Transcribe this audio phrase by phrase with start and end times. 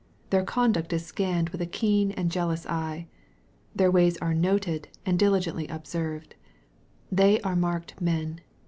[0.31, 3.05] Their conduct is scanned with a keen and jealous eye.
[3.75, 6.33] Their ways are noted and diligently observed.
[7.11, 8.41] They are marked men.